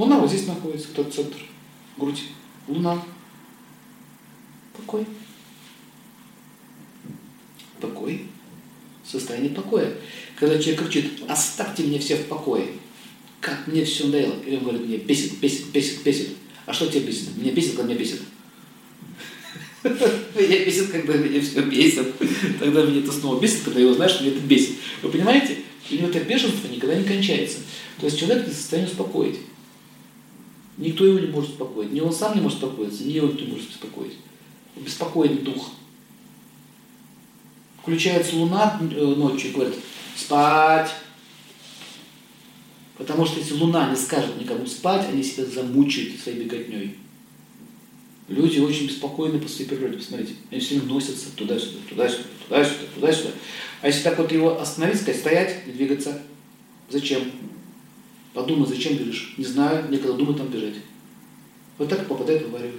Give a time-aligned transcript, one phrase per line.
[0.00, 1.36] Луна вот здесь находится, этот центр,
[1.98, 2.22] грудь.
[2.66, 3.04] Луна.
[4.74, 5.04] Покой.
[7.78, 8.24] Покой.
[9.04, 9.92] Состояние покоя.
[10.36, 12.68] Когда человек кричит, оставьте меня все в покое.
[13.42, 14.36] Как мне все надоело.
[14.46, 16.28] И он говорит, мне бесит, бесит, бесит, бесит.
[16.64, 17.36] А что тебя бесит?
[17.36, 18.22] Меня бесит, когда меня бесит.
[19.84, 22.06] Меня бесит, когда меня все бесит.
[22.58, 24.76] Тогда меня это снова бесит, когда я узнаю, что меня это бесит.
[25.02, 25.58] Вы понимаете?
[25.90, 27.58] У него это бешенство никогда не кончается.
[27.98, 29.36] То есть человек не в состоянии успокоить.
[30.80, 31.92] Никто его не может успокоить.
[31.92, 34.14] Ни он сам не может успокоиться, ни его никто не может успокоить.
[34.76, 35.72] Беспокойный дух.
[37.82, 39.74] Включается луна э, ночью и говорит,
[40.16, 40.90] спать.
[42.96, 46.96] Потому что если луна не скажет никому спать, они себя замучают своей беготней.
[48.28, 50.32] Люди очень беспокойны по своей природе, посмотрите.
[50.50, 53.30] Они все время носятся туда-сюда, туда-сюда, туда-сюда, туда-сюда.
[53.82, 56.22] А если так вот его остановить, сказать, стоять, не двигаться,
[56.88, 57.30] зачем?
[58.32, 59.34] Подумай, зачем бежишь?
[59.36, 60.76] Не знаю, некогда думать там бежать.
[61.78, 62.74] Вот так попадает в аварию.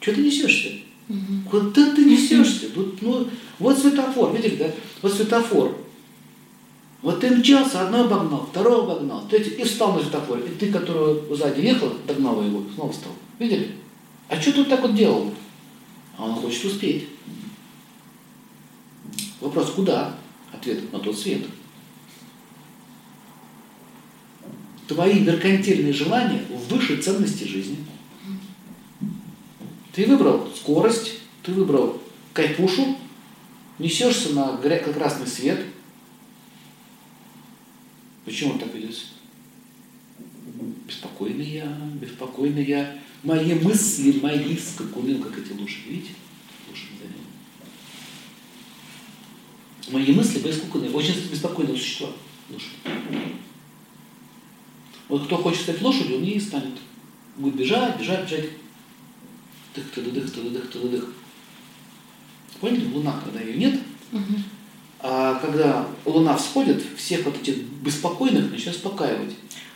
[0.00, 0.70] Что ты несешься?
[1.08, 1.50] Угу.
[1.50, 2.66] Куда ты несешься?
[2.74, 3.26] Вот, ну,
[3.58, 4.70] вот светофор, видели, да?
[5.02, 5.76] Вот светофор.
[7.02, 10.46] Вот ты мчался, одно обогнал, второго обогнал, третий, и встал на светофоре.
[10.46, 13.12] И ты, которого сзади ехал, догнал его, снова встал.
[13.38, 13.72] Видели?
[14.28, 15.34] А что ты так вот делал?
[16.16, 17.08] А он хочет успеть.
[19.40, 20.14] Вопрос, куда?
[20.52, 21.42] Ответ на тот свет.
[24.86, 27.78] Твои меркантильные желания выше ценности жизни.
[29.92, 32.98] Ты выбрал скорость, ты выбрал кайфушу,
[33.78, 35.64] несешься на красный свет.
[38.24, 38.96] Почему он так ведет?
[40.86, 41.66] Беспокойный я,
[42.00, 42.98] беспокойный я.
[43.22, 45.78] Мои мысли, мои скакуны, как эти лужи.
[45.88, 46.10] Видите?
[49.90, 52.10] Мои мысли беспокойные, очень беспокойные существа.
[52.50, 52.70] Лошадь.
[55.08, 56.78] Вот кто хочет стать лошадью, он и станет.
[57.36, 58.50] Будет бежать, бежать, бежать.
[59.74, 61.12] Дых, тыды, дых, тыды, дых, тыды, дых.
[62.60, 62.86] Поняли?
[62.86, 63.80] Луна, когда ее нет,
[64.12, 64.34] угу.
[65.00, 69.34] а когда Луна всходит, всех вот этих беспокойных начинает успокаивать.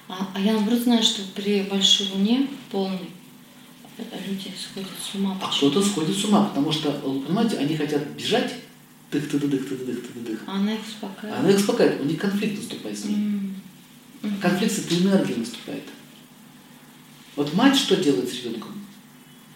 [0.09, 3.11] А, а я наоборот знаю, что при большой Луне, полной,
[3.99, 5.37] люди сходят с ума.
[5.43, 8.55] А кто-то сходит с ума, потому что, понимаете, они хотят бежать,
[9.11, 10.41] дых, тыды, дых, тыды, дых, тыды, дых.
[10.47, 11.37] А она их успокаивает.
[11.37, 13.17] А она их успокаивает, у них конфликт наступает с ней.
[13.17, 13.47] Mm.
[14.41, 15.84] Конфликт с этой энергией наступает.
[17.37, 18.73] Вот мать что делает с ребенком?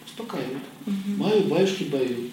[0.05, 0.63] Успокаивает.
[0.85, 1.17] Угу.
[1.17, 2.29] Баю, баюшки, баю.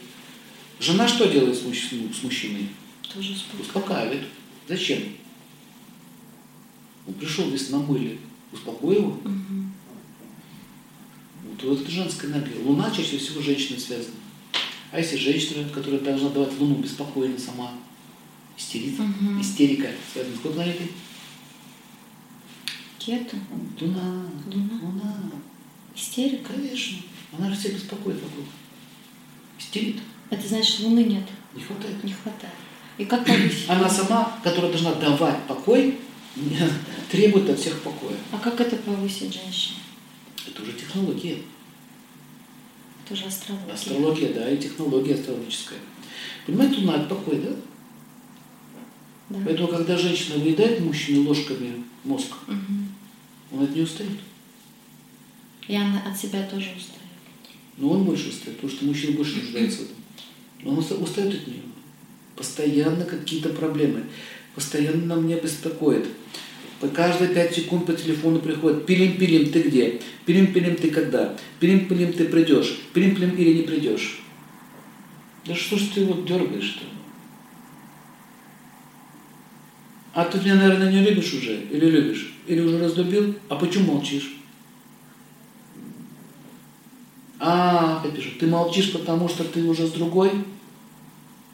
[0.79, 1.89] Жена что делает с, мужч...
[1.89, 2.69] с мужчиной?
[3.13, 3.67] Тоже успокаивает.
[3.67, 4.27] Успокаивает.
[4.69, 4.99] Зачем?
[7.07, 8.19] Он пришел здесь на мыле.
[8.53, 9.09] Успокой его.
[9.09, 9.65] Угу.
[11.45, 12.62] Вот, вот это женская энергия.
[12.62, 14.15] Луна чаще всего с женщиной связана.
[14.93, 17.73] А если женщина, которая должна давать луну беспокойно сама,
[18.57, 19.41] истерит, угу.
[19.41, 20.57] истерика, связана с какой
[23.00, 23.37] Кету.
[23.81, 24.27] Луна.
[24.53, 24.78] Луна.
[24.83, 25.15] Луна.
[25.97, 26.53] Истерика?
[26.53, 26.99] Конечно.
[27.37, 28.44] Она же всех беспокоит вокруг.
[29.59, 29.97] Истерит.
[30.28, 31.25] Это значит, Луны нет?
[31.55, 32.05] Не хватает.
[32.05, 32.55] Не хватает.
[32.99, 33.69] И как повысить?
[33.69, 35.99] Она сама, которая должна давать покой,
[37.11, 38.16] требует от всех покоя.
[38.33, 39.78] А как это повысить женщине?
[40.47, 41.38] Это уже технология.
[43.05, 43.72] Это уже астрология.
[43.72, 45.78] Астрология, да, и технология астрологическая.
[46.44, 47.56] Понимаете, Луна– это покой, да?
[49.31, 49.38] Да.
[49.47, 52.80] Поэтому, когда женщина выедает мужчине ложками мозг, угу.
[53.70, 54.19] Он от нее устает.
[55.69, 57.00] И она от себя тоже устает.
[57.76, 59.97] Но он больше устает, потому что мужчина больше нуждается в этом.
[60.66, 61.62] Он устает от нее.
[62.36, 64.04] Постоянно какие-то проблемы.
[64.54, 66.06] Постоянно на меня беспокоит.
[66.81, 70.00] По каждые пять секунд по телефону приходит «Пилим-пилим, ты где?
[70.25, 71.37] Пилим-пилим, ты когда?
[71.60, 72.81] Пилим-пилим, ты придешь?
[72.94, 74.22] Пилим-пилим или не придешь?»
[75.47, 76.84] Да что ж ты вот дергаешь-то?
[80.12, 81.62] А ты меня, наверное, не любишь уже?
[81.71, 82.34] Или любишь?
[82.47, 83.34] Или уже раздубил?
[83.48, 84.37] А почему молчишь?
[87.38, 90.31] А, я пишу, ты молчишь, потому что ты уже с другой?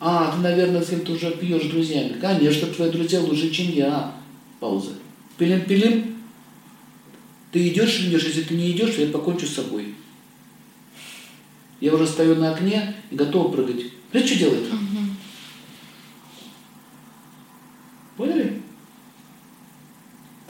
[0.00, 2.19] А, ты, наверное, с кем-то уже пьешь с друзьями.
[2.21, 4.15] Конечно, твои друзья лучше, чем я.
[4.59, 4.93] Пауза.
[5.39, 6.16] Пилим-пилим.
[7.53, 8.25] Ты идешь или идешь?
[8.25, 9.95] Если ты не идешь, я покончу с собой.
[11.81, 13.92] Я уже стою на окне и готов прыгать.
[14.10, 14.72] Знаете, что делает?
[14.72, 14.98] Угу.
[18.16, 18.63] Поняли?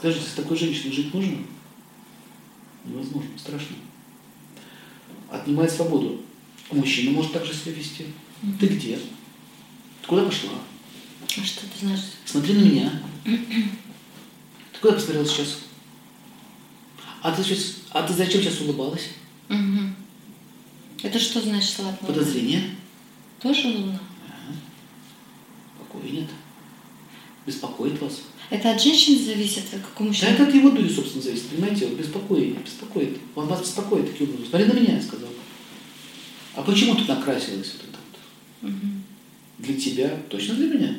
[0.07, 1.37] Скажите, с такой женщиной жить можно?
[2.85, 3.75] Невозможно, страшно
[5.29, 6.21] отнимает свободу.
[6.71, 8.05] Мужчина может также себя вести.
[8.57, 8.95] Ты где?
[8.95, 10.51] Ты куда пошла?
[11.21, 11.99] А что ты знаешь?
[12.23, 13.01] Смотри на меня.
[13.25, 15.57] Ты куда посмотрела сейчас?
[17.21, 19.09] А ты, сейчас, а ты зачем сейчас улыбалась?
[19.49, 19.93] Угу.
[21.03, 21.97] Это что значит слабо?
[21.97, 22.77] Подозрение.
[23.41, 23.99] Тоже луна?
[24.25, 24.55] Ага.
[25.79, 26.29] Покоя нет.
[27.47, 28.21] Беспокоит вас.
[28.49, 30.27] Это от женщин зависит, как у Да мужчин?
[30.27, 31.47] это от его дури, собственно, зависит.
[31.47, 33.17] Понимаете, вот беспокоит, беспокоит.
[33.35, 34.47] Он вас беспокоит таким образом.
[34.49, 35.29] Смотри на меня, я сказал.
[36.55, 37.97] А почему ты накрасилась вот это
[38.61, 38.69] вот?
[38.69, 39.03] Мгм.
[39.59, 40.97] Для тебя, точно для меня.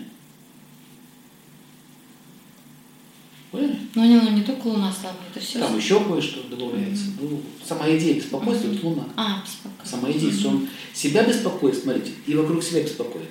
[3.51, 3.79] Поняли?
[3.95, 5.59] Ну, не, ну, не только луна слабая, это все.
[5.59, 7.05] Там еще кое-что добавляется.
[7.21, 9.05] Ну, сама идея беспокойства– это луна.
[9.17, 9.85] А, беспокойно.
[9.85, 13.31] Сама идея, что он себя беспокоит, смотрите, и вокруг себя беспокоит.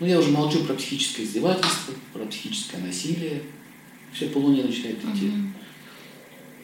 [0.00, 3.42] Ну, я уже молчу про психическое издевательство, про психическое насилие.
[4.12, 5.26] Все по луне начинает идти.
[5.26, 5.54] Мгм.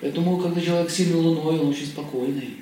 [0.00, 2.56] Поэтому, когда человек сильный луной, он очень спокойный.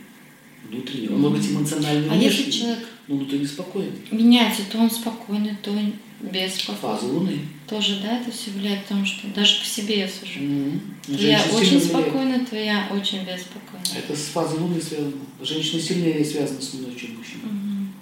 [0.71, 1.09] Внутренний.
[1.09, 3.93] Он может быть эмоциональный А если человек но внутренне спокойный.
[4.11, 7.09] меняется, то он спокойный, то он без Фаза спокойствия.
[7.09, 7.39] Луны.
[7.69, 10.41] Тоже, да, это все влияет, потому что даже по себе я сужу.
[10.41, 10.81] Мгм.
[11.05, 13.99] Твоя Женщина очень спокойная, твоя очень беспокойная.
[13.99, 15.12] Это с фазой Луны связано.
[15.43, 17.43] Женщина сильнее связана с Луной, чем мужчина.
[17.45, 17.93] Мгм.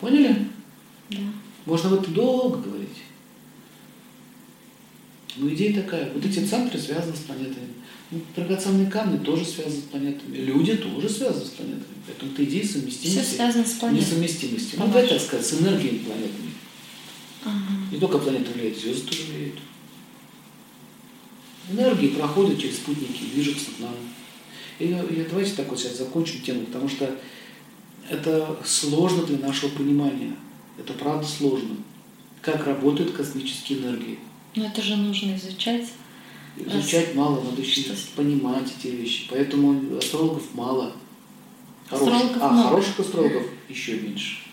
[0.00, 0.43] Поняли?
[1.66, 2.88] Можно об этом долго говорить.
[5.36, 6.12] Но идея такая.
[6.12, 7.68] Вот эти центры связаны с планетами.
[8.10, 10.36] Ну, драгоценные камни тоже связаны с планетами.
[10.36, 11.84] Люди тоже связаны с планетами.
[12.06, 13.34] Поэтому это идея Все совместимости.
[13.34, 14.06] связано с планетой.
[14.06, 14.76] Несовместимости.
[14.76, 15.08] Ну, вашему.
[15.08, 16.50] так сказать, с энергией планетами.
[17.44, 17.72] Ага.
[17.92, 19.58] Не только планеты влияют, звезды тоже влияют.
[21.70, 23.94] Энергии проходят через спутники, движутся к нам.
[24.78, 27.18] И, и давайте так вот сейчас закончим тему, потому что
[28.08, 30.36] это сложно для нашего понимания.
[30.78, 31.76] Это правда сложно.
[32.40, 34.18] Как работают космические энергии.
[34.54, 35.88] Но это же нужно изучать.
[36.56, 37.82] Изучать мало, надо еще
[38.14, 39.26] понимать эти вещи.
[39.28, 40.92] Поэтому астрологов мало.
[41.88, 42.14] Хороших.
[42.14, 42.68] Астрологов а много.
[42.68, 44.43] хороших астрологов еще меньше.